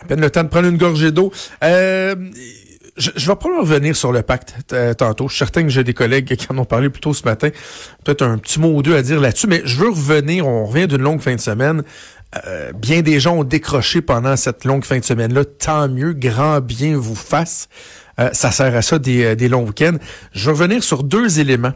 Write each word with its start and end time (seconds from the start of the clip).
À 0.00 0.04
peine 0.06 0.20
le 0.20 0.30
temps 0.30 0.44
de 0.44 0.48
prendre 0.48 0.68
une 0.68 0.78
gorgée 0.78 1.12
d'eau. 1.12 1.32
Euh, 1.62 2.14
je, 2.96 3.10
je, 3.16 3.26
vais 3.26 3.36
probablement 3.36 3.62
revenir 3.62 3.96
sur 3.96 4.12
le 4.12 4.22
pacte 4.22 4.54
euh, 4.72 4.94
tantôt. 4.94 5.28
Je 5.28 5.34
suis 5.34 5.38
certain 5.38 5.62
que 5.62 5.68
j'ai 5.68 5.84
des 5.84 5.94
collègues 5.94 6.36
qui 6.36 6.46
en 6.50 6.58
ont 6.58 6.64
parlé 6.64 6.90
plus 6.90 7.00
tôt 7.00 7.14
ce 7.14 7.24
matin. 7.24 7.48
Peut-être 8.04 8.22
un 8.22 8.38
petit 8.38 8.60
mot 8.60 8.74
ou 8.74 8.82
deux 8.82 8.94
à 8.94 9.02
dire 9.02 9.20
là-dessus, 9.20 9.46
mais 9.46 9.62
je 9.64 9.76
veux 9.76 9.90
revenir. 9.90 10.46
On 10.46 10.66
revient 10.66 10.86
d'une 10.86 11.02
longue 11.02 11.20
fin 11.20 11.34
de 11.34 11.40
semaine. 11.40 11.82
Euh, 12.46 12.72
bien 12.72 13.02
des 13.02 13.18
gens 13.18 13.38
ont 13.38 13.44
décroché 13.44 14.02
pendant 14.02 14.36
cette 14.36 14.64
longue 14.64 14.84
fin 14.84 14.98
de 14.98 15.04
semaine-là. 15.04 15.44
Tant 15.44 15.88
mieux, 15.88 16.12
grand 16.12 16.60
bien 16.60 16.96
vous 16.96 17.14
fasse. 17.14 17.68
Euh, 18.18 18.30
ça 18.32 18.50
sert 18.50 18.74
à 18.74 18.82
ça 18.82 18.98
des, 18.98 19.34
des 19.36 19.48
longs 19.48 19.66
week-ends. 19.66 19.96
Je 20.32 20.46
vais 20.46 20.52
revenir 20.52 20.84
sur 20.84 21.02
deux 21.02 21.40
éléments 21.40 21.72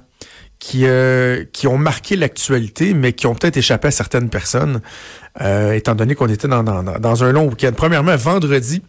qui, 0.64 0.86
euh, 0.86 1.44
qui 1.52 1.66
ont 1.66 1.76
marqué 1.76 2.16
l'actualité, 2.16 2.94
mais 2.94 3.12
qui 3.12 3.26
ont 3.26 3.34
peut-être 3.34 3.58
échappé 3.58 3.88
à 3.88 3.90
certaines 3.90 4.30
personnes, 4.30 4.80
euh, 5.42 5.72
étant 5.72 5.94
donné 5.94 6.14
qu'on 6.14 6.28
était 6.28 6.48
dans, 6.48 6.62
dans, 6.62 6.82
dans, 6.82 7.22
un 7.22 7.32
long 7.32 7.48
week-end. 7.50 7.72
Premièrement, 7.76 8.16
vendredi, 8.16 8.80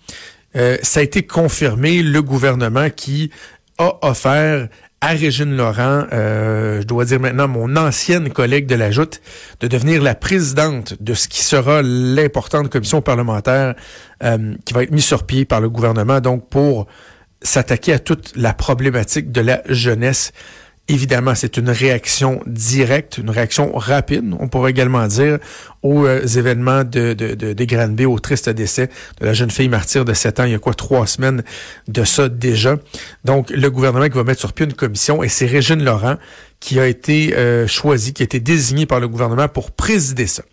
euh, 0.56 0.78
ça 0.84 1.02
a 1.02 1.04
été 1.04 1.24
confirmé, 1.24 2.02
le 2.02 2.22
gouvernement 2.22 2.90
qui 2.90 3.30
a 3.78 3.98
offert 4.08 4.70
à 5.02 5.10
Régine 5.10 5.58
Laurent, 5.58 6.06
euh, 6.14 6.80
je 6.80 6.88
dois 6.88 7.04
dire 7.04 7.20
maintenant 7.20 7.50
mon 7.50 7.76
ancienne 7.76 8.30
collègue 8.30 8.68
de 8.68 8.76
la 8.76 8.90
Joute, 8.90 9.20
de 9.60 9.68
devenir 9.68 10.02
la 10.02 10.16
présidente 10.16 10.96
de 11.02 11.14
ce 11.14 11.28
qui 11.28 11.44
sera 11.44 11.82
l'importante 11.84 12.70
commission 12.70 13.02
parlementaire 13.02 13.76
euh, 14.24 14.56
qui 14.64 14.74
va 14.74 14.84
être 14.84 14.92
mise 14.92 15.04
sur 15.04 15.26
pied 15.26 15.44
par 15.44 15.60
le 15.60 15.70
gouvernement, 15.70 16.22
donc 16.22 16.48
pour 16.48 16.88
s'attaquer 17.42 17.92
à 17.92 18.00
toute 18.00 18.32
la 18.38 18.54
problématique 18.54 19.34
de 19.34 19.42
la 19.42 19.62
jeunesse 19.68 20.32
Évidemment, 20.88 21.34
c'est 21.34 21.58
une 21.58 21.72
réaction 21.72 22.44
directe, 22.46 23.18
une 23.18 23.32
réaction 23.32 23.76
rapide, 23.76 24.36
on 24.40 24.48
pourrait 24.48 24.70
également 24.70 25.08
dire, 25.08 25.40
aux 25.82 26.06
euh, 26.06 26.22
événements 26.28 26.84
de, 26.84 27.14
de, 27.14 27.34
de, 27.34 27.54
de 27.54 28.06
au 28.06 28.20
triste 28.20 28.50
décès 28.52 28.92
de 29.20 29.26
la 29.26 29.34
jeune 29.34 29.50
fille 29.50 29.68
martyre 29.68 30.06
de 30.06 30.14
7 30.14 30.42
ans, 30.42 30.44
il 30.44 30.52
y 30.52 30.54
a 30.54 30.60
quoi, 30.60 30.76
trois 30.76 31.08
semaines 31.08 31.44
de 31.88 32.04
ça 32.04 32.30
déjà. 32.30 32.78
Donc, 33.24 33.50
le 33.50 33.72
gouvernement 33.72 34.06
qui 34.06 34.16
va 34.16 34.24
mettre 34.24 34.40
sur 34.40 34.54
pied 34.54 34.68
une 34.68 34.74
commission, 34.74 35.24
et 35.24 35.28
c'est 35.28 35.48
Régine 35.48 35.84
Laurent 35.84 36.18
qui 36.60 36.80
a 36.80 36.86
été 36.86 37.36
euh, 37.36 37.66
choisie, 37.66 38.14
qui 38.14 38.22
a 38.22 38.26
été 38.26 38.40
désignée 38.40 38.86
par 38.86 39.00
le 39.00 39.08
gouvernement 39.08 39.48
pour 39.48 39.72
présider 39.72 40.28
ça. 40.28 40.44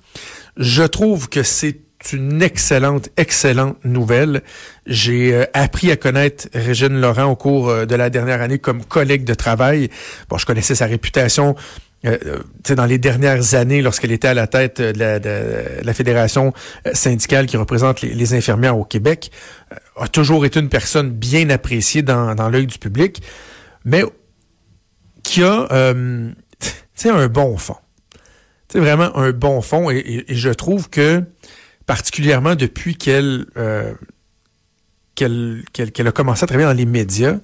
Je 0.57 0.83
trouve 0.83 1.29
que 1.29 1.43
c'est 1.43 1.79
une 2.11 2.43
excellente, 2.43 3.11
excellente 3.17 3.77
nouvelle. 3.85 4.43
J'ai 4.87 5.35
euh, 5.35 5.45
appris 5.53 5.91
à 5.93 5.97
connaître 5.97 6.49
Régine 6.53 7.01
Laurent 7.01 7.27
au 7.27 7.37
cours 7.37 7.69
euh, 7.69 7.87
de 7.87 7.95
la 7.95 8.11
dernière 8.11 8.43
année 8.43 8.59
comme 8.59 8.85
collègue 8.85 9.25
de 9.25 9.35
travail. 9.35 9.89
Bon, 10.29 10.39
je 10.39 10.47
connaissais 10.47 10.75
sa 10.75 10.87
réputation 10.87 11.55
euh, 12.05 12.19
dans 12.75 12.87
les 12.87 12.99
dernières 12.99 13.55
années, 13.55 13.81
lorsqu'elle 13.81 14.11
était 14.11 14.29
à 14.29 14.35
la 14.35 14.49
tête 14.49 14.81
de 14.81 14.99
la, 14.99 15.21
de 15.21 15.55
la 15.83 15.95
fédération 15.95 16.53
syndicale 16.93 17.47
qui 17.47 17.57
représente 17.57 18.03
les, 18.03 18.35
infirmières 18.35 18.77
au 18.77 18.85
Québec, 18.85 19.31
a 19.97 20.09
toujours 20.09 20.45
été 20.45 20.59
une 20.59 20.69
personne 20.69 21.11
bien 21.11 21.49
appréciée 21.51 22.03
dans, 22.03 22.35
dans 22.35 22.49
l'œil 22.49 22.67
du 22.67 22.79
public, 22.79 23.23
mais 23.85 24.03
qui 25.23 25.45
a 25.45 25.69
euh, 25.71 26.31
un 27.05 27.29
bon 27.29 27.57
fond. 27.57 27.77
C'est 28.69 28.81
vraiment 28.81 29.17
un 29.17 29.31
bon 29.31 29.61
fond 29.61 29.91
et, 29.91 29.99
et, 29.99 30.33
et 30.33 30.35
je 30.35 30.51
trouve 30.51 30.91
que 30.91 31.23
particulièrement 31.87 32.55
depuis 32.55 32.97
qu'elle 32.97 33.47
euh, 33.57 33.95
qu'elle 35.15 36.07
a 36.07 36.13
commencé 36.13 36.45
à 36.45 36.47
travailler 36.47 36.69
dans 36.69 36.77
les 36.77 36.87
médias, 36.87 37.37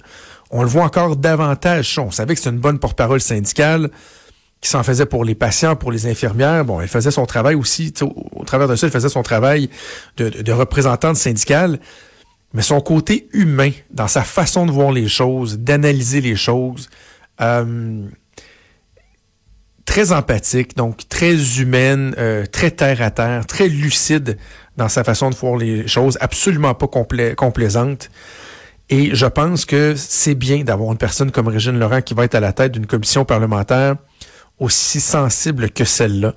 on 0.49 0.63
le 0.63 0.69
voit 0.69 0.83
encore 0.83 1.15
davantage. 1.15 1.99
On 1.99 2.11
savait 2.11 2.35
que 2.35 2.41
c'est 2.41 2.49
une 2.49 2.59
bonne 2.59 2.79
porte-parole 2.79 3.21
syndicale 3.21 3.89
qui 4.61 4.69
s'en 4.69 4.83
faisait 4.83 5.05
pour 5.05 5.23
les 5.23 5.35
patients, 5.35 5.75
pour 5.75 5.91
les 5.91 6.07
infirmières. 6.07 6.65
Bon, 6.65 6.81
elle 6.81 6.87
faisait 6.87 7.11
son 7.11 7.25
travail 7.25 7.55
aussi, 7.55 7.93
au, 8.01 8.13
au, 8.33 8.43
travers 8.43 8.67
de 8.67 8.75
ça, 8.75 8.87
elle 8.87 8.93
faisait 8.93 9.09
son 9.09 9.23
travail 9.23 9.69
de, 10.17 10.29
de, 10.29 10.41
de 10.41 10.51
représentante 10.51 11.15
syndicale. 11.15 11.79
Mais 12.53 12.63
son 12.63 12.81
côté 12.81 13.29
humain, 13.31 13.71
dans 13.91 14.07
sa 14.07 14.23
façon 14.23 14.65
de 14.65 14.71
voir 14.71 14.91
les 14.91 15.07
choses, 15.07 15.59
d'analyser 15.59 16.19
les 16.19 16.35
choses, 16.35 16.89
euh, 17.41 18.07
très 19.89 20.11
empathique, 20.11 20.77
donc 20.77 21.09
très 21.09 21.59
humaine, 21.59 22.13
euh, 22.19 22.45
très 22.45 22.69
terre 22.69 23.01
à 23.01 23.09
terre, 23.09 23.47
très 23.47 23.67
lucide 23.67 24.37
dans 24.77 24.87
sa 24.87 25.03
façon 25.03 25.31
de 25.31 25.35
voir 25.35 25.57
les 25.57 25.87
choses, 25.87 26.15
absolument 26.21 26.75
pas 26.75 26.85
compla 26.85 27.33
complaisante. 27.33 28.11
Et 28.91 29.15
je 29.15 29.25
pense 29.25 29.65
que 29.65 29.95
c'est 29.97 30.35
bien 30.35 30.63
d'avoir 30.63 30.91
une 30.91 30.99
personne 30.99 31.31
comme 31.31 31.47
Régine 31.47 31.79
Laurent 31.79 32.01
qui 32.03 32.13
va 32.13 32.25
être 32.25 32.35
à 32.35 32.39
la 32.39 32.53
tête 32.53 32.73
d'une 32.73 32.85
commission 32.85 33.25
parlementaire 33.25 33.95
aussi 34.59 35.01
sensible 35.01 35.71
que 35.71 35.85
celle-là. 35.85 36.35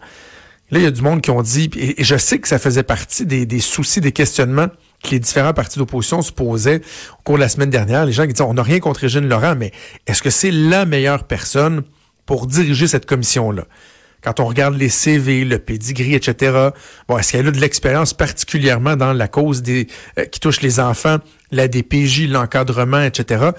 Là, 0.71 0.79
il 0.79 0.83
y 0.85 0.87
a 0.87 0.91
du 0.91 1.03
monde 1.03 1.21
qui 1.21 1.31
ont 1.31 1.43
dit, 1.43 1.69
et 1.77 2.03
je 2.03 2.17
sais 2.17 2.39
que 2.39 2.49
ça 2.49 2.59
faisait 2.59 2.83
partie 2.83 3.27
des, 3.27 3.45
des 3.45 3.61
soucis, 3.61 4.01
des 4.01 4.13
questionnements 4.13 4.69
que 5.05 5.11
les 5.11 5.19
différents 5.19 5.53
partis 5.53 5.79
d'opposition 5.79 6.23
se 6.23 6.33
posaient 6.33 6.81
au 7.19 7.23
cours 7.23 7.35
de 7.35 7.41
la 7.41 7.51
semaine 7.51 7.69
dernière. 7.69 8.07
Les 8.07 8.13
gens 8.13 8.23
qui 8.23 8.33
disaient, 8.33 8.49
on 8.49 8.55
n'a 8.55 8.63
rien 8.63 8.81
contre 8.81 9.01
Régine 9.01 9.29
Laurent, 9.29 9.57
mais 9.57 9.73
est-ce 10.07 10.23
que 10.23 10.31
c'est 10.31 10.51
la 10.51 10.87
meilleure 10.87 11.25
personne 11.25 11.83
pour 12.27 12.47
diriger 12.47 12.87
cette 12.87 13.07
commission-là. 13.07 13.65
Quand 14.23 14.39
on 14.39 14.47
regarde 14.47 14.77
les 14.77 14.89
CV, 14.89 15.45
le 15.45 15.59
pedigree, 15.59 16.15
etc., 16.15 16.69
bon, 17.09 17.19
est-ce 17.19 17.33
qu'elle 17.33 17.49
a 17.49 17.51
de 17.51 17.59
l'expérience 17.59 18.15
particulièrement 18.15 18.97
dans 18.97 19.13
la 19.13 19.27
cause 19.27 19.63
des 19.63 19.89
euh, 20.19 20.27
qui 20.27 20.39
touche 20.39 20.61
les 20.61 20.79
enfants, 20.79 21.19
la 21.51 21.67
DPJ, 21.67 22.29
l'encadrement, 22.29 23.03
etc.? 23.03 23.51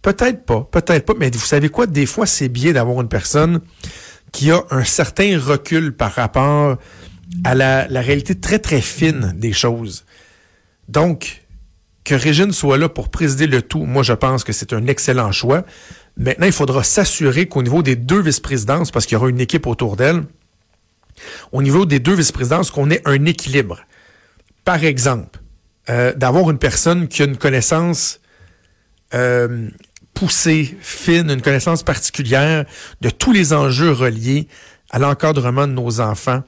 Peut-être 0.00 0.46
pas, 0.46 0.66
peut-être 0.70 1.04
pas, 1.04 1.12
mais 1.18 1.30
vous 1.30 1.38
savez 1.38 1.68
quoi? 1.68 1.86
Des 1.86 2.06
fois, 2.06 2.24
c'est 2.24 2.48
bien 2.48 2.72
d'avoir 2.72 3.02
une 3.02 3.08
personne 3.08 3.60
qui 4.32 4.50
a 4.50 4.62
un 4.70 4.84
certain 4.84 5.38
recul 5.38 5.94
par 5.94 6.12
rapport 6.12 6.78
à 7.44 7.54
la, 7.54 7.86
la 7.88 8.00
réalité 8.00 8.34
très, 8.34 8.58
très 8.58 8.80
fine 8.80 9.34
des 9.36 9.52
choses. 9.52 10.06
Donc, 10.88 11.42
que 12.04 12.14
Régine 12.14 12.52
soit 12.52 12.78
là 12.78 12.88
pour 12.88 13.10
présider 13.10 13.46
le 13.46 13.60
tout, 13.60 13.84
moi, 13.84 14.02
je 14.02 14.14
pense 14.14 14.42
que 14.42 14.54
c'est 14.54 14.72
un 14.72 14.86
excellent 14.86 15.30
choix. 15.30 15.64
Maintenant, 16.18 16.46
il 16.46 16.52
faudra 16.52 16.82
s'assurer 16.82 17.46
qu'au 17.46 17.62
niveau 17.62 17.82
des 17.82 17.94
deux 17.94 18.20
vice-présidences, 18.20 18.90
parce 18.90 19.06
qu'il 19.06 19.14
y 19.14 19.16
aura 19.16 19.28
une 19.28 19.40
équipe 19.40 19.68
autour 19.68 19.96
d'elle, 19.96 20.24
au 21.52 21.62
niveau 21.62 21.86
des 21.86 22.00
deux 22.00 22.14
vice-présidences, 22.14 22.72
qu'on 22.72 22.90
ait 22.90 23.02
un 23.04 23.24
équilibre. 23.24 23.78
Par 24.64 24.84
exemple, 24.84 25.38
euh, 25.88 26.12
d'avoir 26.14 26.50
une 26.50 26.58
personne 26.58 27.06
qui 27.06 27.22
a 27.22 27.24
une 27.24 27.36
connaissance 27.36 28.20
euh, 29.14 29.68
poussée, 30.12 30.76
fine, 30.80 31.30
une 31.30 31.40
connaissance 31.40 31.84
particulière 31.84 32.64
de 33.00 33.10
tous 33.10 33.32
les 33.32 33.52
enjeux 33.52 33.92
reliés 33.92 34.48
à 34.90 34.98
l'encadrement 34.98 35.68
de 35.68 35.72
nos 35.72 36.00
enfants, 36.00 36.42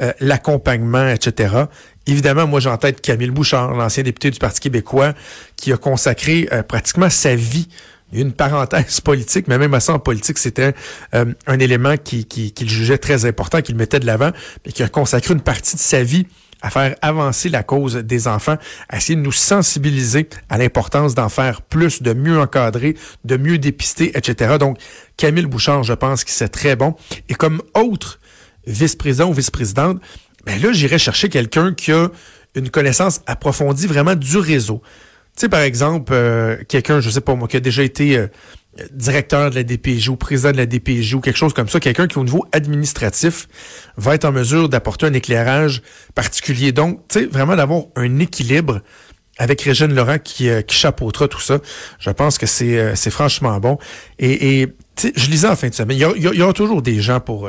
euh, 0.00 0.12
l'accompagnement, 0.20 1.08
etc. 1.08 1.66
Évidemment, 2.06 2.46
moi 2.46 2.60
j'ai 2.60 2.70
en 2.70 2.78
tête 2.78 3.02
Camille 3.02 3.30
Bouchard, 3.30 3.74
l'ancien 3.74 4.02
député 4.02 4.30
du 4.30 4.38
Parti 4.38 4.60
québécois, 4.60 5.12
qui 5.56 5.70
a 5.72 5.76
consacré 5.76 6.48
pratiquement 6.66 7.10
sa 7.10 7.36
vie 7.36 7.68
une 8.20 8.32
parenthèse 8.32 9.00
politique, 9.04 9.48
mais 9.48 9.58
même 9.58 9.74
à 9.74 9.80
ça 9.80 9.94
en 9.94 9.98
politique, 9.98 10.38
c'était 10.38 10.74
euh, 11.14 11.26
un 11.46 11.58
élément 11.58 11.96
qu'il 11.96 12.26
qui, 12.26 12.52
qui 12.52 12.68
jugeait 12.68 12.98
très 12.98 13.24
important, 13.24 13.62
qu'il 13.62 13.76
mettait 13.76 14.00
de 14.00 14.06
l'avant, 14.06 14.30
mais 14.64 14.72
qui 14.72 14.82
a 14.82 14.88
consacré 14.88 15.34
une 15.34 15.40
partie 15.40 15.76
de 15.76 15.80
sa 15.80 16.02
vie 16.02 16.26
à 16.62 16.70
faire 16.70 16.94
avancer 17.02 17.48
la 17.48 17.62
cause 17.62 17.96
des 17.96 18.28
enfants, 18.28 18.56
à 18.88 18.96
essayer 18.96 19.16
de 19.16 19.20
nous 19.20 19.32
sensibiliser 19.32 20.28
à 20.48 20.58
l'importance 20.58 21.14
d'en 21.14 21.28
faire 21.28 21.60
plus, 21.60 22.02
de 22.02 22.12
mieux 22.12 22.38
encadrer, 22.38 22.96
de 23.24 23.36
mieux 23.36 23.58
dépister, 23.58 24.16
etc. 24.16 24.56
Donc, 24.58 24.78
Camille 25.16 25.46
Bouchard, 25.46 25.82
je 25.82 25.92
pense 25.92 26.22
que 26.24 26.30
c'est 26.30 26.48
très 26.48 26.76
bon. 26.76 26.94
Et 27.28 27.34
comme 27.34 27.62
autre 27.74 28.20
vice-président 28.66 29.28
ou 29.28 29.32
vice-présidente, 29.32 30.00
ben 30.46 30.60
là, 30.62 30.72
j'irais 30.72 30.98
chercher 30.98 31.28
quelqu'un 31.28 31.74
qui 31.74 31.90
a 31.90 32.10
une 32.54 32.70
connaissance 32.70 33.20
approfondie 33.26 33.86
vraiment 33.86 34.14
du 34.14 34.38
réseau. 34.38 34.82
Tu 35.36 35.40
sais, 35.42 35.48
par 35.48 35.60
exemple, 35.60 36.12
euh, 36.14 36.56
quelqu'un, 36.68 37.00
je 37.00 37.08
sais 37.08 37.20
pas 37.20 37.34
moi, 37.34 37.48
qui 37.48 37.56
a 37.56 37.60
déjà 37.60 37.82
été 37.82 38.18
euh, 38.18 38.26
directeur 38.92 39.50
de 39.50 39.54
la 39.54 39.62
DPJ 39.62 40.08
ou 40.08 40.16
président 40.16 40.52
de 40.52 40.56
la 40.56 40.66
DPJ 40.66 41.14
ou 41.14 41.20
quelque 41.20 41.36
chose 41.36 41.52
comme 41.52 41.68
ça, 41.68 41.80
quelqu'un 41.80 42.06
qui, 42.06 42.18
au 42.18 42.24
niveau 42.24 42.44
administratif, 42.52 43.48
va 43.96 44.14
être 44.14 44.24
en 44.24 44.32
mesure 44.32 44.68
d'apporter 44.68 45.06
un 45.06 45.12
éclairage 45.12 45.82
particulier. 46.14 46.72
Donc, 46.72 47.00
tu 47.08 47.20
sais, 47.20 47.26
vraiment 47.26 47.56
d'avoir 47.56 47.84
un 47.96 48.18
équilibre 48.18 48.80
avec 49.38 49.62
Régine 49.62 49.94
Laurent 49.94 50.18
qui, 50.18 50.48
euh, 50.48 50.62
qui 50.62 50.76
chapeautera 50.76 51.28
tout 51.28 51.40
ça. 51.40 51.58
Je 51.98 52.10
pense 52.10 52.38
que 52.38 52.46
c'est 52.46 52.78
euh, 52.78 52.94
franchement 53.10 53.58
bon. 53.60 53.78
Et, 54.18 54.60
et 54.60 54.76
je 55.02 55.30
lisais 55.30 55.48
en 55.48 55.56
fin 55.56 55.68
de 55.68 55.74
semaine, 55.74 55.96
il 55.96 56.22
y, 56.22 56.42
aura 56.42 56.52
toujours 56.52 56.82
des 56.82 57.00
gens 57.00 57.20
pour... 57.20 57.48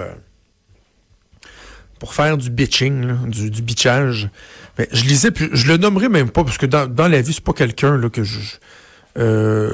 pour 2.04 2.14
faire 2.14 2.38
du 2.38 2.50
bitching, 2.50 3.30
du, 3.30 3.62
bitchage. 3.62 4.28
Je 4.92 5.06
lisais, 5.06 5.32
puis 5.32 5.48
je 5.54 5.70
le 5.70 5.78
nommerai 5.78 6.10
même 6.10 6.30
pas, 6.30 6.44
parce 6.44 6.58
que 6.58 6.66
dans, 6.66 7.08
la 7.08 7.22
vie, 7.22 7.32
c'est 7.32 7.42
pas 7.42 7.54
quelqu'un 7.54 7.98
que 8.10 8.26
je 8.26 8.40
euh, 9.18 9.74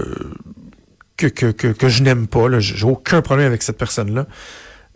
que, 1.17 1.89
je 1.89 2.03
n'aime 2.03 2.27
pas. 2.27 2.59
J'ai 2.59 2.85
aucun 2.85 3.23
problème 3.23 3.47
avec 3.47 3.63
cette 3.63 3.79
personne-là. 3.79 4.27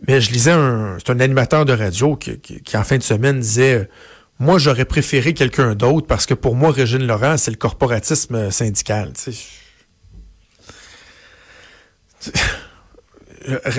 Mais 0.06 0.20
je 0.20 0.30
lisais 0.30 0.52
un. 0.52 0.96
C'est 1.00 1.10
un 1.10 1.18
animateur 1.18 1.64
de 1.64 1.72
radio 1.72 2.14
qui, 2.14 2.62
en 2.76 2.84
fin 2.84 2.98
de 2.98 3.02
semaine, 3.02 3.40
disait 3.40 3.90
Moi, 4.38 4.58
j'aurais 4.58 4.84
préféré 4.84 5.34
quelqu'un 5.34 5.74
d'autre 5.74 6.06
parce 6.06 6.26
que 6.26 6.34
pour 6.34 6.54
moi, 6.54 6.70
Régine 6.70 7.04
Laurent, 7.04 7.36
c'est 7.36 7.50
le 7.50 7.56
corporatisme 7.56 8.52
syndical. 8.52 9.12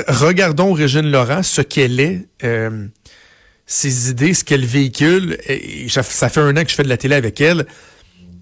Regardons 0.09 0.73
Régine 0.73 1.09
Laurent, 1.09 1.41
ce 1.41 1.61
qu'elle 1.61 2.01
est. 2.01 2.27
Euh, 2.43 2.87
ses 3.65 4.09
idées, 4.09 4.33
ce 4.33 4.43
qu'elle 4.43 4.65
véhicule. 4.65 5.37
Et 5.47 5.87
ça 5.89 6.03
fait 6.03 6.39
un 6.39 6.55
an 6.55 6.63
que 6.63 6.69
je 6.69 6.75
fais 6.75 6.83
de 6.83 6.89
la 6.89 6.97
télé 6.97 7.15
avec 7.15 7.41
elle. 7.41 7.65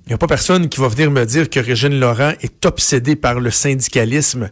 Il 0.06 0.10
n'y 0.10 0.14
a 0.14 0.18
pas 0.18 0.28
personne 0.28 0.68
qui 0.68 0.82
va 0.82 0.90
venir 0.90 1.12
me 1.12 1.26
dire 1.26 1.50
que 1.50 1.60
Régine 1.60 1.98
Laurent 1.98 2.34
est 2.42 2.66
obsédée 2.66 3.16
par 3.16 3.40
le 3.40 3.52
syndicalisme 3.52 4.50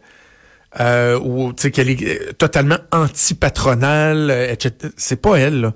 euh, 0.79 1.19
ou 1.19 1.51
qu'elle 1.53 1.89
est 1.89 2.03
euh, 2.03 2.31
totalement 2.33 2.77
anti-patronale, 2.91 4.31
euh. 4.31 4.55
C'est 4.95 5.21
pas 5.21 5.35
elle. 5.35 5.61
Là. 5.61 5.73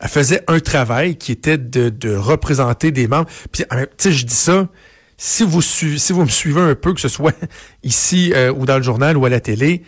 Elle 0.00 0.08
faisait 0.08 0.42
un 0.48 0.60
travail 0.60 1.16
qui 1.16 1.32
était 1.32 1.58
de, 1.58 1.90
de 1.90 2.14
représenter 2.14 2.90
des 2.90 3.06
membres. 3.06 3.28
Puis, 3.52 3.64
je 4.02 4.24
dis 4.24 4.34
ça, 4.34 4.68
si 5.18 5.44
vous, 5.44 5.60
si 5.60 6.12
vous 6.12 6.22
me 6.22 6.30
suivez 6.30 6.62
un 6.62 6.74
peu, 6.74 6.94
que 6.94 7.00
ce 7.00 7.08
soit 7.08 7.36
ici 7.82 8.32
euh, 8.34 8.50
ou 8.50 8.64
dans 8.64 8.78
le 8.78 8.82
journal 8.82 9.18
ou 9.18 9.26
à 9.26 9.28
la 9.28 9.40
télé, 9.40 9.82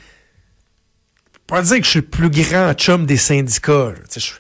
pas 1.47 1.63
dire 1.63 1.79
que 1.79 1.85
je 1.85 1.91
suis 1.91 2.01
le 2.01 2.07
plus 2.07 2.31
grand 2.31 2.73
chum 2.75 3.07
des 3.07 3.17
syndicats. 3.17 3.93
Je 4.17 4.33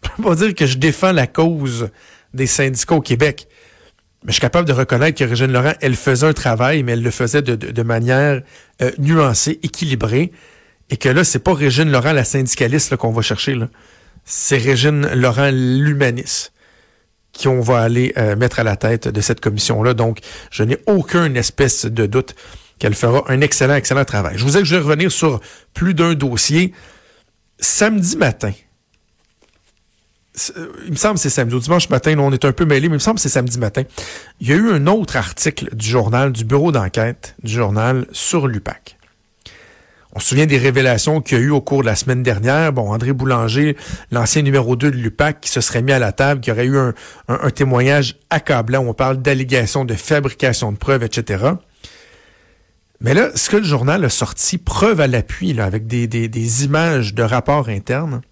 peux 0.00 0.22
pas 0.22 0.34
dire 0.34 0.54
que 0.54 0.66
je 0.66 0.78
défends 0.78 1.12
la 1.12 1.26
cause 1.26 1.88
des 2.32 2.46
syndicats 2.46 2.94
au 2.94 3.00
Québec. 3.00 3.46
Mais 4.24 4.28
je 4.28 4.34
suis 4.34 4.40
capable 4.40 4.66
de 4.66 4.72
reconnaître 4.72 5.18
que 5.18 5.24
Régine 5.24 5.52
Laurent, 5.52 5.74
elle 5.80 5.96
faisait 5.96 6.26
un 6.26 6.32
travail, 6.32 6.82
mais 6.82 6.92
elle 6.92 7.02
le 7.02 7.10
faisait 7.10 7.42
de, 7.42 7.56
de, 7.56 7.82
manière 7.82 8.40
euh, 8.80 8.90
nuancée, 8.98 9.60
équilibrée. 9.62 10.32
Et 10.90 10.96
que 10.96 11.10
là, 11.10 11.24
c'est 11.24 11.40
pas 11.40 11.52
Régine 11.52 11.90
Laurent, 11.90 12.12
la 12.12 12.24
syndicaliste, 12.24 12.96
qu'on 12.96 13.12
va 13.12 13.20
chercher. 13.20 13.58
C'est 14.24 14.56
Régine 14.56 15.06
Laurent, 15.14 15.50
l'humaniste, 15.52 16.52
qu'on 17.38 17.60
va 17.60 17.80
aller 17.80 18.14
euh, 18.16 18.34
mettre 18.34 18.60
à 18.60 18.64
la 18.64 18.76
tête 18.76 19.08
de 19.08 19.20
cette 19.20 19.40
commission-là. 19.40 19.92
Donc, 19.92 20.20
je 20.50 20.62
n'ai 20.62 20.78
aucun 20.86 21.34
espèce 21.34 21.84
de 21.84 22.06
doute 22.06 22.34
qu'elle 22.78 22.94
fera 22.94 23.24
un 23.28 23.40
excellent, 23.40 23.74
excellent 23.74 24.04
travail. 24.04 24.34
Je 24.36 24.44
vous 24.44 24.56
ai 24.56 24.60
que 24.60 24.66
je 24.66 24.76
vais 24.76 24.82
revenir 24.82 25.10
sur 25.10 25.40
plus 25.72 25.94
d'un 25.94 26.14
dossier. 26.14 26.72
Samedi 27.58 28.16
matin, 28.16 28.52
il 30.84 30.90
me 30.90 30.96
semble 30.96 31.14
que 31.14 31.20
c'est 31.20 31.30
samedi. 31.30 31.54
Au 31.54 31.60
dimanche 31.60 31.88
matin, 31.88 32.18
on 32.18 32.32
est 32.32 32.44
un 32.44 32.52
peu 32.52 32.64
mêlés, 32.64 32.88
mais 32.88 32.94
il 32.94 32.98
me 32.98 32.98
semble 32.98 33.16
que 33.16 33.22
c'est 33.22 33.28
samedi 33.28 33.58
matin. 33.58 33.84
Il 34.40 34.48
y 34.48 34.52
a 34.52 34.56
eu 34.56 34.72
un 34.72 34.86
autre 34.86 35.16
article 35.16 35.74
du 35.74 35.86
journal, 35.86 36.32
du 36.32 36.44
bureau 36.44 36.72
d'enquête 36.72 37.36
du 37.42 37.52
journal 37.52 38.06
sur 38.10 38.48
l'UPAC. 38.48 38.98
On 40.16 40.20
se 40.20 40.28
souvient 40.28 40.46
des 40.46 40.58
révélations 40.58 41.20
qu'il 41.20 41.38
y 41.38 41.40
a 41.40 41.44
eu 41.44 41.50
au 41.50 41.60
cours 41.60 41.82
de 41.82 41.86
la 41.86 41.96
semaine 41.96 42.22
dernière. 42.22 42.72
Bon, 42.72 42.92
André 42.92 43.12
Boulanger, 43.12 43.76
l'ancien 44.12 44.42
numéro 44.42 44.76
2 44.76 44.92
de 44.92 44.96
l'UPAC, 44.96 45.40
qui 45.40 45.50
se 45.50 45.60
serait 45.60 45.82
mis 45.82 45.92
à 45.92 45.98
la 45.98 46.12
table, 46.12 46.40
qui 46.40 46.52
aurait 46.52 46.66
eu 46.66 46.78
un, 46.78 46.94
un 47.28 47.50
témoignage 47.50 48.16
accablant 48.30 48.84
où 48.84 48.90
on 48.90 48.94
parle 48.94 49.18
d'allégations 49.18 49.84
de 49.84 49.94
fabrication 49.94 50.70
de 50.70 50.76
preuves, 50.76 51.02
etc. 51.02 51.44
Mais 53.04 53.12
là, 53.12 53.30
ce 53.34 53.50
que 53.50 53.58
le 53.58 53.64
journal 53.64 54.02
a 54.02 54.08
sorti, 54.08 54.56
preuve 54.56 54.98
à 54.98 55.06
l'appui, 55.06 55.60
avec 55.60 55.86
des, 55.86 56.64
images 56.64 57.12
de 57.12 57.22
rapports 57.22 57.68
internes, 57.68 58.22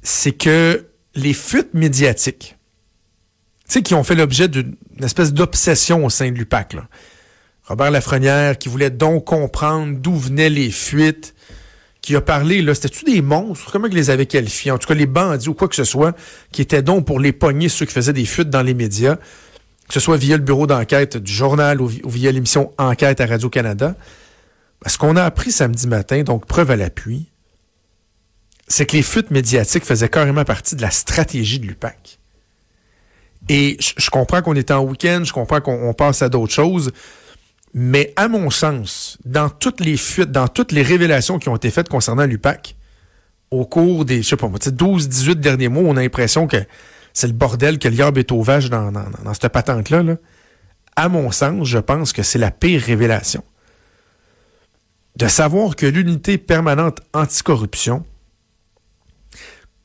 c'est 0.00 0.32
que 0.32 0.86
les 1.14 1.34
fuites 1.34 1.74
médiatiques, 1.74 2.56
tu 3.66 3.74
sais, 3.74 3.82
qui 3.82 3.92
ont 3.92 4.04
fait 4.04 4.14
l'objet 4.14 4.48
d'une 4.48 4.74
espèce 5.02 5.34
d'obsession 5.34 6.02
au 6.02 6.08
sein 6.08 6.30
de 6.30 6.38
l'UPAC, 6.38 6.76
Robert 7.64 7.90
Lafrenière, 7.90 8.56
qui 8.56 8.70
voulait 8.70 8.88
donc 8.88 9.26
comprendre 9.26 9.98
d'où 9.98 10.16
venaient 10.16 10.48
les 10.48 10.70
fuites, 10.70 11.34
qui 12.00 12.16
a 12.16 12.22
parlé, 12.22 12.62
là, 12.62 12.74
c'était-tu 12.74 13.04
des 13.04 13.20
monstres? 13.20 13.70
Comment 13.70 13.86
ils 13.86 13.94
les 13.94 14.08
avaient 14.08 14.24
qualifiés? 14.24 14.70
En 14.70 14.78
tout 14.78 14.88
cas, 14.88 14.94
les 14.94 15.04
bandits 15.04 15.50
ou 15.50 15.54
quoi 15.54 15.68
que 15.68 15.76
ce 15.76 15.84
soit, 15.84 16.16
qui 16.52 16.62
étaient 16.62 16.82
donc 16.82 17.06
pour 17.06 17.20
les 17.20 17.32
pogner 17.32 17.68
ceux 17.68 17.84
qui 17.84 17.92
faisaient 17.92 18.14
des 18.14 18.24
fuites 18.24 18.48
dans 18.48 18.62
les 18.62 18.72
médias, 18.72 19.18
que 19.92 20.00
ce 20.00 20.04
soit 20.06 20.16
via 20.16 20.38
le 20.38 20.42
bureau 20.42 20.66
d'enquête 20.66 21.18
du 21.18 21.30
journal 21.30 21.82
ou, 21.82 21.86
via 21.86 22.32
l'émission 22.32 22.72
Enquête 22.78 23.20
à 23.20 23.26
Radio-Canada. 23.26 23.94
Ce 24.86 24.96
qu'on 24.96 25.16
a 25.16 25.22
appris 25.22 25.52
samedi 25.52 25.86
matin, 25.86 26.22
donc 26.22 26.46
preuve 26.46 26.70
à 26.70 26.76
l'appui, 26.76 27.26
c'est 28.68 28.86
que 28.86 28.96
les 28.96 29.02
fuites 29.02 29.30
médiatiques 29.30 29.84
faisaient 29.84 30.08
carrément 30.08 30.46
partie 30.46 30.76
de 30.76 30.80
la 30.80 30.90
stratégie 30.90 31.60
de 31.60 31.66
l'UPAC. 31.66 32.18
Et 33.50 33.76
je, 33.78 34.08
comprends 34.08 34.40
qu'on 34.40 34.54
est 34.54 34.70
en 34.70 34.82
week-end, 34.82 35.24
je 35.24 35.32
comprends 35.34 35.60
qu'on 35.60 35.92
passe 35.92 36.22
à 36.22 36.30
d'autres 36.30 36.54
choses, 36.54 36.90
mais 37.74 38.14
à 38.16 38.28
mon 38.28 38.48
sens, 38.48 39.18
dans 39.26 39.50
toutes 39.50 39.80
les 39.80 39.98
fuites, 39.98 40.32
dans 40.32 40.48
toutes 40.48 40.72
les 40.72 40.82
révélations 40.82 41.38
qui 41.38 41.50
ont 41.50 41.56
été 41.56 41.70
faites 41.70 41.90
concernant 41.90 42.24
l'UPAC, 42.24 42.76
au 43.50 43.66
cours 43.66 44.06
des, 44.06 44.22
je 44.22 44.28
sais 44.30 44.36
pas 44.36 44.48
12, 44.48 45.10
18 45.10 45.38
derniers 45.38 45.68
mois, 45.68 45.82
on 45.84 45.98
a 45.98 46.00
l'impression 46.00 46.46
que 46.46 46.64
c'est 47.12 47.26
le 47.26 47.32
bordel 47.32 47.78
que 47.78 47.88
l'herbe 47.88 48.18
est 48.18 48.32
au 48.32 48.42
vache 48.42 48.70
dans, 48.70 48.92
dans, 48.92 49.34
cette 49.34 49.48
patente-là. 49.48 50.02
Là. 50.02 50.16
À 50.96 51.08
mon 51.08 51.30
sens, 51.30 51.66
je 51.66 51.78
pense 51.78 52.12
que 52.12 52.22
c'est 52.22 52.38
la 52.38 52.50
pire 52.50 52.82
révélation. 52.82 53.44
De 55.16 55.28
savoir 55.28 55.76
que 55.76 55.86
l'unité 55.86 56.38
permanente 56.38 57.00
anticorruption 57.12 58.04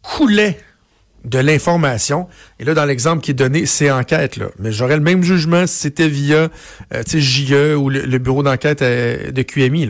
coulait 0.01 0.57
de 1.25 1.39
l'information. 1.39 2.27
Et 2.59 2.63
là, 2.63 2.73
dans 2.73 2.85
l'exemple 2.85 3.21
qui 3.21 3.31
est 3.31 3.35
donné, 3.35 3.65
c'est 3.65 3.91
enquête. 3.91 4.39
Mais 4.59 4.71
j'aurais 4.71 4.95
le 4.95 5.03
même 5.03 5.23
jugement 5.23 5.67
si 5.67 5.75
c'était 5.75 6.07
via 6.07 6.49
euh, 6.93 7.03
JE 7.05 7.75
ou 7.75 7.89
le, 7.89 8.17
bureau 8.17 8.43
d'enquête 8.43 8.81
euh, 8.81 9.31
de 9.31 9.41
QMI. 9.41 9.89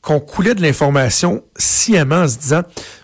Qu'on 0.00 0.20
coulait 0.20 0.54
de 0.54 0.62
l'information 0.62 1.44
sciemment 1.56 2.22
en 2.22 2.28
se 2.28 2.38
disant, 2.38 2.62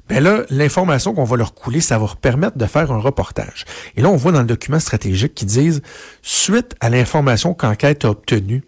ben 0.09 0.23
là, 0.23 0.43
l'information 0.51 1.15
qu'on 1.15 1.25
va 1.25 1.37
leur 1.37 1.55
couler, 1.55 1.81
ça 1.81 1.97
va 1.99 2.07
leur 2.07 2.17
permettre 2.17 2.59
de 2.59 2.67
faire 2.67 2.93
un 2.93 2.99
reportage. 2.99 3.65
Et 3.97 4.01
là, 4.01 4.09
on 4.09 4.17
voit 4.17 4.33
dans 4.33 4.41
le 4.41 4.47
document 4.47 4.81
stratégique 4.81 5.35
qu'ils 5.35 5.49
disent, 5.49 5.83
suite 6.23 6.75
à 6.81 6.91
l'information 6.91 7.55
qu'enquête 7.55 8.05
a 8.05 8.11
obtenue, 8.11 8.63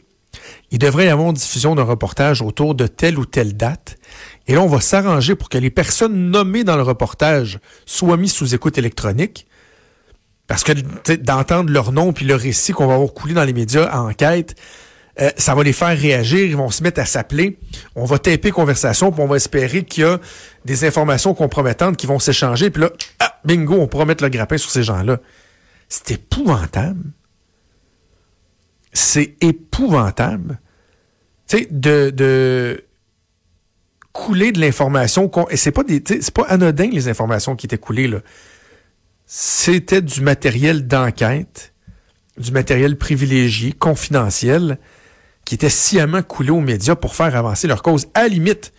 il 0.70 0.78
devrait 0.78 1.06
y 1.06 1.08
avoir 1.08 1.30
une 1.30 1.34
diffusion 1.34 1.74
d'un 1.74 1.82
reportage 1.82 2.40
autour 2.40 2.74
de 2.74 2.86
telle 2.86 3.18
ou 3.18 3.26
telle 3.26 3.56
date 3.56 3.98
et 4.50 4.54
là, 4.54 4.62
on 4.62 4.66
va 4.66 4.80
s'arranger 4.80 5.36
pour 5.36 5.48
que 5.48 5.58
les 5.58 5.70
personnes 5.70 6.30
nommées 6.30 6.64
dans 6.64 6.74
le 6.74 6.82
reportage 6.82 7.60
soient 7.86 8.16
mises 8.16 8.32
sous 8.32 8.52
écoute 8.52 8.78
électronique. 8.78 9.46
Parce 10.48 10.64
que 10.64 10.72
d'entendre 11.14 11.70
leur 11.70 11.92
nom 11.92 12.12
puis 12.12 12.26
leur 12.26 12.40
récit 12.40 12.72
qu'on 12.72 12.88
va 12.88 12.94
avoir 12.94 13.14
coulé 13.14 13.32
dans 13.32 13.44
les 13.44 13.52
médias 13.52 13.84
à 13.84 14.00
enquête, 14.00 14.56
euh, 15.20 15.30
ça 15.36 15.54
va 15.54 15.62
les 15.62 15.72
faire 15.72 15.96
réagir, 15.96 16.40
ils 16.40 16.56
vont 16.56 16.70
se 16.70 16.82
mettre 16.82 17.00
à 17.00 17.04
s'appeler. 17.04 17.58
On 17.96 18.04
va 18.04 18.18
taper 18.18 18.50
conversation, 18.50 19.10
puis 19.10 19.22
on 19.22 19.26
va 19.26 19.36
espérer 19.36 19.84
qu'il 19.84 20.04
y 20.04 20.06
a 20.06 20.18
des 20.64 20.84
informations 20.84 21.34
compromettantes 21.34 21.96
qui 21.96 22.06
vont 22.06 22.18
s'échanger. 22.18 22.70
Puis 22.70 22.82
là, 22.82 22.90
ah, 23.18 23.38
bingo, 23.44 23.74
on 23.74 23.86
pourra 23.86 24.04
mettre 24.04 24.22
le 24.22 24.30
grappin 24.30 24.58
sur 24.58 24.70
ces 24.70 24.82
gens-là. 24.82 25.18
C'est 25.88 26.12
épouvantable. 26.12 27.12
C'est 28.92 29.36
épouvantable. 29.40 30.60
Tu 31.48 31.58
sais, 31.58 31.68
de, 31.70 32.10
de, 32.10 32.84
couler 34.12 34.52
de 34.52 34.60
l'information. 34.60 35.30
Et 35.50 35.56
c'est 35.56 35.72
pas 35.72 35.82
c'est 36.04 36.34
pas 36.34 36.44
anodin 36.44 36.88
les 36.90 37.08
informations 37.08 37.56
qui 37.56 37.66
étaient 37.66 37.78
coulées 37.78 38.08
là. 38.08 38.20
C'était 39.26 40.02
du 40.02 40.22
matériel 40.22 40.88
d'enquête, 40.88 41.72
du 42.36 42.50
matériel 42.50 42.96
privilégié, 42.96 43.72
confidentiel, 43.72 44.78
qui 45.50 45.56
était 45.56 45.68
sciemment 45.68 46.22
coulé 46.22 46.50
aux 46.50 46.60
médias 46.60 46.94
pour 46.94 47.16
faire 47.16 47.34
avancer 47.34 47.66
leur 47.66 47.82
cause. 47.82 48.06
À 48.14 48.28
limite, 48.28 48.72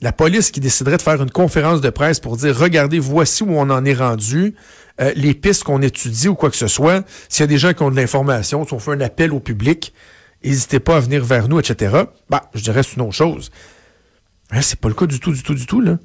la 0.00 0.12
police 0.12 0.50
qui 0.50 0.58
déciderait 0.58 0.96
de 0.96 1.02
faire 1.02 1.22
une 1.22 1.30
conférence 1.30 1.82
de 1.82 1.90
presse 1.90 2.20
pour 2.20 2.38
dire 2.38 2.56
regardez, 2.58 2.98
voici 2.98 3.42
où 3.42 3.50
on 3.50 3.68
en 3.68 3.84
est 3.84 3.92
rendu, 3.92 4.54
euh, 5.02 5.12
les 5.14 5.34
pistes 5.34 5.62
qu'on 5.62 5.82
étudie 5.82 6.28
ou 6.28 6.36
quoi 6.36 6.48
que 6.48 6.56
ce 6.56 6.68
soit. 6.68 7.06
S'il 7.28 7.42
y 7.42 7.44
a 7.44 7.48
des 7.48 7.58
gens 7.58 7.74
qui 7.74 7.82
ont 7.82 7.90
de 7.90 7.96
l'information, 7.96 8.66
si 8.66 8.72
on 8.72 8.78
fait 8.78 8.92
un 8.92 9.00
appel 9.02 9.34
au 9.34 9.40
public, 9.40 9.92
n'hésitez 10.42 10.80
pas 10.80 10.96
à 10.96 11.00
venir 11.00 11.22
vers 11.22 11.48
nous, 11.48 11.60
etc. 11.60 12.04
Bah, 12.30 12.48
je 12.54 12.62
dirais 12.62 12.82
c'est 12.82 12.96
une 12.96 13.02
autre 13.02 13.12
chose. 13.12 13.50
Hein, 14.52 14.62
c'est 14.62 14.80
pas 14.80 14.88
le 14.88 14.94
cas 14.94 15.04
du 15.04 15.20
tout, 15.20 15.34
du 15.34 15.42
tout, 15.42 15.54
du 15.54 15.66
tout, 15.66 15.82
là. 15.82 15.98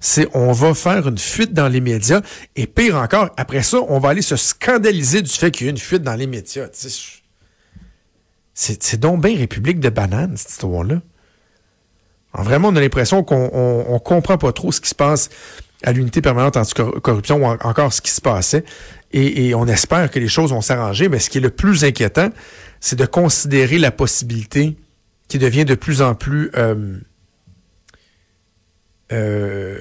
C'est 0.00 0.28
on 0.34 0.52
va 0.52 0.74
faire 0.74 1.08
une 1.08 1.16
fuite 1.16 1.54
dans 1.54 1.68
les 1.68 1.80
médias 1.80 2.20
et 2.56 2.66
pire 2.66 2.96
encore, 2.96 3.30
après 3.38 3.62
ça, 3.62 3.78
on 3.88 4.00
va 4.00 4.10
aller 4.10 4.20
se 4.20 4.36
scandaliser 4.36 5.22
du 5.22 5.30
fait 5.30 5.50
qu'il 5.50 5.64
y 5.64 5.68
a 5.68 5.70
une 5.70 5.78
fuite 5.78 6.02
dans 6.02 6.14
les 6.14 6.26
médias. 6.26 6.68
C'est 8.60 8.98
donc 8.98 9.22
bien 9.22 9.36
République 9.36 9.78
de 9.78 9.88
bananes, 9.88 10.36
cette 10.36 10.50
histoire-là. 10.50 11.00
Vraiment, 12.34 12.68
on 12.68 12.76
a 12.76 12.80
l'impression 12.80 13.22
qu'on 13.22 13.50
on, 13.52 13.98
comprend 14.00 14.36
pas 14.36 14.50
trop 14.50 14.72
ce 14.72 14.80
qui 14.80 14.88
se 14.88 14.96
passe 14.96 15.30
à 15.84 15.92
l'unité 15.92 16.20
permanente 16.20 16.56
anticorruption 16.56 17.40
ou 17.40 17.46
encore 17.46 17.92
ce 17.92 18.00
qui 18.00 18.10
se 18.10 18.20
passait. 18.20 18.64
Et, 19.12 19.54
on 19.54 19.66
espère 19.66 20.10
que 20.10 20.18
les 20.18 20.26
choses 20.26 20.50
vont 20.50 20.60
s'arranger. 20.60 21.08
Mais 21.08 21.20
ce 21.20 21.30
qui 21.30 21.38
est 21.38 21.40
le 21.40 21.50
plus 21.50 21.84
inquiétant, 21.84 22.30
c'est 22.80 22.98
de 22.98 23.06
considérer 23.06 23.78
la 23.78 23.92
possibilité 23.92 24.76
qui 25.28 25.38
devient 25.38 25.64
de 25.64 25.76
plus 25.76 26.02
en 26.02 26.16
plus 26.16 26.50
euh, 26.56 26.98
euh, 29.12 29.78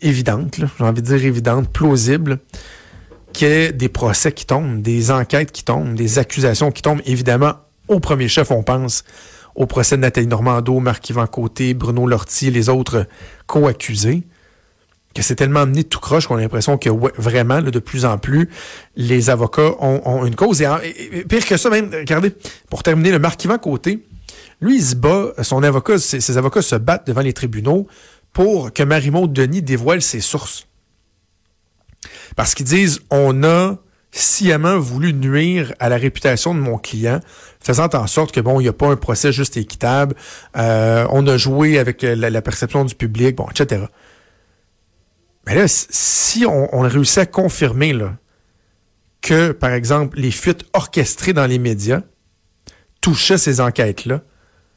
évidente, 0.00 0.56
j'ai 0.58 0.84
envie 0.84 1.02
de 1.02 1.06
dire 1.06 1.24
évidente, 1.24 1.72
plausible, 1.72 2.40
qu'il 3.32 3.46
y 3.46 3.50
ait 3.52 3.72
des 3.72 3.88
procès 3.88 4.32
qui 4.32 4.44
tombent, 4.44 4.82
des 4.82 5.12
enquêtes 5.12 5.52
qui 5.52 5.62
tombent, 5.62 5.94
des 5.94 6.18
accusations 6.18 6.72
qui 6.72 6.82
tombent. 6.82 7.02
Évidemment, 7.06 7.54
au 7.88 8.00
premier 8.00 8.28
chef, 8.28 8.50
on 8.50 8.62
pense 8.62 9.04
au 9.54 9.66
procès 9.66 9.96
de 9.96 10.02
Nathalie 10.02 10.26
Normando, 10.26 10.78
Marc-Yvan 10.78 11.26
Côté, 11.26 11.74
Bruno 11.74 12.06
Lortie, 12.06 12.50
les 12.50 12.68
autres 12.68 13.06
co-accusés, 13.46 14.22
que 15.14 15.22
c'est 15.22 15.34
tellement 15.34 15.60
amené 15.60 15.82
tout 15.82 15.98
croche 15.98 16.28
qu'on 16.28 16.36
a 16.36 16.40
l'impression 16.40 16.78
que 16.78 16.90
vraiment, 17.20 17.60
de 17.60 17.78
plus 17.80 18.04
en 18.04 18.18
plus, 18.18 18.48
les 18.94 19.30
avocats 19.30 19.72
ont, 19.80 20.24
une 20.24 20.36
cause. 20.36 20.62
Et, 20.62 21.24
pire 21.28 21.44
que 21.44 21.56
ça, 21.56 21.70
même, 21.70 21.90
regardez, 21.92 22.32
pour 22.70 22.84
terminer, 22.84 23.10
le 23.10 23.18
Marc-Yvan 23.18 23.58
Côté, 23.58 24.06
lui, 24.60 24.76
il 24.76 24.82
se 24.82 24.94
bat, 24.94 25.32
son 25.42 25.62
avocat, 25.64 25.98
ses 25.98 26.38
avocats 26.38 26.62
se 26.62 26.76
battent 26.76 27.06
devant 27.06 27.22
les 27.22 27.32
tribunaux 27.32 27.88
pour 28.32 28.72
que 28.72 28.82
Marie-Maude 28.84 29.32
Denis 29.32 29.62
dévoile 29.62 30.02
ses 30.02 30.20
sources. 30.20 30.68
Parce 32.36 32.54
qu'ils 32.54 32.66
disent, 32.66 33.00
on 33.10 33.42
a 33.42 33.76
sciemment 34.18 34.78
voulu 34.78 35.12
nuire 35.12 35.72
à 35.78 35.88
la 35.88 35.96
réputation 35.96 36.54
de 36.54 36.60
mon 36.60 36.78
client, 36.78 37.20
faisant 37.60 37.88
en 37.94 38.06
sorte 38.06 38.32
que 38.32 38.40
bon, 38.40 38.60
il 38.60 38.64
n'y 38.64 38.68
a 38.68 38.72
pas 38.72 38.88
un 38.88 38.96
procès 38.96 39.32
juste 39.32 39.56
et 39.56 39.60
équitable, 39.60 40.14
euh, 40.56 41.06
on 41.10 41.26
a 41.26 41.36
joué 41.36 41.78
avec 41.78 42.02
la, 42.02 42.42
perception 42.42 42.84
du 42.84 42.94
public, 42.94 43.36
bon, 43.36 43.46
etc. 43.50 43.86
Mais 45.46 45.54
là, 45.54 45.64
si 45.66 46.44
on, 46.46 46.74
on 46.76 46.80
réussit 46.80 47.18
à 47.18 47.26
confirmer 47.26 47.92
là, 47.92 48.16
que, 49.20 49.52
par 49.52 49.72
exemple, 49.72 50.18
les 50.18 50.30
fuites 50.30 50.64
orchestrées 50.72 51.32
dans 51.32 51.46
les 51.46 51.58
médias 51.58 52.02
touchaient 53.00 53.38
ces 53.38 53.60
enquêtes-là, 53.60 54.22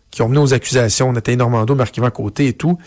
qui 0.09 0.21
ont 0.21 0.27
mené 0.27 0.39
aux 0.39 0.53
accusations, 0.53 1.11
Nathalie 1.13 1.37
Normando, 1.37 1.73
Marc-Yvan 1.73 2.11
Côté 2.11 2.47
et 2.47 2.53
tout, 2.53 2.77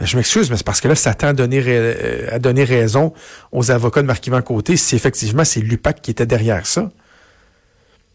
je 0.00 0.16
m'excuse, 0.16 0.50
mais 0.50 0.56
c'est 0.56 0.66
parce 0.66 0.80
que 0.80 0.88
là, 0.88 0.94
ça 0.94 1.14
tend 1.14 1.28
à 1.28 1.32
donner, 1.32 1.62
euh, 1.66 2.28
à 2.32 2.38
donner 2.38 2.64
raison 2.64 3.12
aux 3.52 3.70
avocats 3.70 4.02
de 4.02 4.06
Marc-Yvan 4.06 4.42
Côté 4.42 4.76
si 4.76 4.96
effectivement 4.96 5.44
c'est 5.44 5.60
l'UPAC 5.60 6.02
qui 6.02 6.10
était 6.10 6.26
derrière 6.26 6.66
ça. 6.66 6.90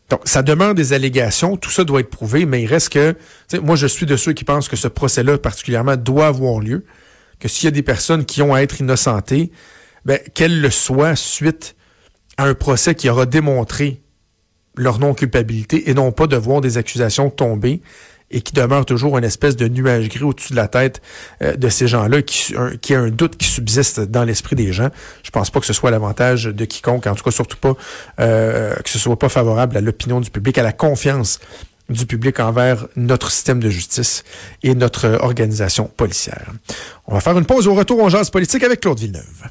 Donc, 0.09 0.21
ça 0.25 0.41
demande 0.41 0.75
des 0.75 0.93
allégations, 0.93 1.55
tout 1.55 1.69
ça 1.69 1.83
doit 1.83 1.99
être 1.99 2.09
prouvé, 2.09 2.45
mais 2.45 2.63
il 2.63 2.65
reste 2.65 2.89
que, 2.89 3.15
moi, 3.61 3.75
je 3.75 3.85
suis 3.85 4.07
de 4.07 4.17
ceux 4.17 4.33
qui 4.33 4.43
pensent 4.43 4.67
que 4.67 4.75
ce 4.75 4.87
procès-là, 4.87 5.37
particulièrement, 5.37 5.95
doit 5.97 6.27
avoir 6.27 6.59
lieu, 6.59 6.83
que 7.39 7.47
s'il 7.47 7.65
y 7.65 7.67
a 7.67 7.71
des 7.71 7.83
personnes 7.83 8.25
qui 8.25 8.41
ont 8.41 8.53
à 8.53 8.61
être 8.61 8.81
innocentées, 8.81 9.51
ben, 10.05 10.19
qu'elles 10.33 10.61
le 10.61 10.71
soient 10.71 11.15
suite 11.15 11.75
à 12.37 12.45
un 12.45 12.55
procès 12.55 12.95
qui 12.95 13.07
aura 13.07 13.27
démontré 13.27 14.01
leur 14.75 14.97
non-culpabilité 14.97 15.89
et 15.89 15.93
non 15.93 16.11
pas 16.11 16.25
de 16.25 16.37
voir 16.37 16.61
des 16.61 16.77
accusations 16.77 17.29
tomber 17.29 17.81
et 18.31 18.41
qui 18.41 18.53
demeure 18.53 18.85
toujours 18.85 19.17
une 19.17 19.23
espèce 19.23 19.55
de 19.55 19.67
nuage 19.67 20.09
gris 20.09 20.23
au-dessus 20.23 20.51
de 20.51 20.57
la 20.57 20.67
tête 20.67 21.01
euh, 21.41 21.55
de 21.55 21.69
ces 21.69 21.87
gens-là, 21.87 22.21
qui, 22.21 22.53
qui 22.81 22.95
a 22.95 22.99
un 22.99 23.09
doute 23.09 23.37
qui 23.37 23.47
subsiste 23.47 23.99
dans 23.99 24.23
l'esprit 24.23 24.55
des 24.55 24.71
gens. 24.71 24.89
Je 25.23 25.31
pense 25.31 25.49
pas 25.49 25.59
que 25.59 25.65
ce 25.65 25.73
soit 25.73 25.91
l'avantage 25.91 26.45
de 26.45 26.65
quiconque, 26.65 27.07
en 27.07 27.15
tout 27.15 27.23
cas 27.23 27.31
surtout 27.31 27.57
pas 27.57 27.75
euh, 28.19 28.75
que 28.75 28.89
ce 28.89 28.99
soit 28.99 29.17
pas 29.17 29.29
favorable 29.29 29.77
à 29.77 29.81
l'opinion 29.81 30.19
du 30.21 30.29
public, 30.29 30.57
à 30.57 30.63
la 30.63 30.73
confiance 30.73 31.39
du 31.89 32.05
public 32.05 32.39
envers 32.39 32.87
notre 32.95 33.31
système 33.31 33.59
de 33.59 33.69
justice 33.69 34.23
et 34.61 34.75
notre 34.75 35.17
organisation 35.21 35.85
policière. 35.85 36.51
On 37.07 37.13
va 37.13 37.19
faire 37.19 37.37
une 37.37 37.45
pause 37.45 37.67
au 37.67 37.73
retour 37.73 38.03
en 38.03 38.09
jazz 38.09 38.29
politique 38.29 38.63
avec 38.63 38.81
Claude 38.81 38.99
Villeneuve. 38.99 39.49